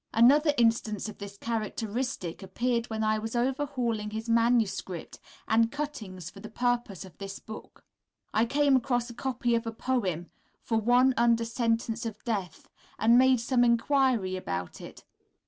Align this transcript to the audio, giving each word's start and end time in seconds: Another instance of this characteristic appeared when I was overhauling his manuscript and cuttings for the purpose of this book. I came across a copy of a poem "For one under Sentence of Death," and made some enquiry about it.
Another 0.15 0.51
instance 0.57 1.07
of 1.07 1.19
this 1.19 1.37
characteristic 1.37 2.41
appeared 2.41 2.87
when 2.89 3.03
I 3.03 3.19
was 3.19 3.35
overhauling 3.35 4.09
his 4.09 4.27
manuscript 4.27 5.19
and 5.47 5.71
cuttings 5.71 6.27
for 6.31 6.39
the 6.39 6.49
purpose 6.49 7.05
of 7.05 7.15
this 7.19 7.37
book. 7.37 7.85
I 8.33 8.47
came 8.47 8.75
across 8.75 9.11
a 9.11 9.13
copy 9.13 9.53
of 9.53 9.67
a 9.67 9.71
poem 9.71 10.31
"For 10.63 10.79
one 10.79 11.13
under 11.17 11.45
Sentence 11.45 12.03
of 12.07 12.17
Death," 12.23 12.67
and 12.97 13.15
made 13.15 13.39
some 13.41 13.63
enquiry 13.63 14.35
about 14.35 14.81
it. 14.81 15.05